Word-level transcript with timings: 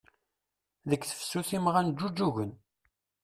Deg 0.89 1.01
tefsut 1.05 1.49
imɣan 1.57 1.91
ǧǧuǧugen. 1.95 2.51